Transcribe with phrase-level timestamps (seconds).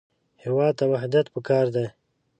[0.43, 1.87] هېواد ته وحدت پکار دی